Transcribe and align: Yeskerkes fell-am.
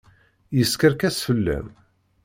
Yeskerkes 0.57 1.17
fell-am. 1.25 1.67